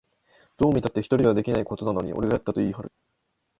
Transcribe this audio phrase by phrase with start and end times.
[0.57, 2.91] どう見たって一人ではできないことなのに、俺がやったと言いはる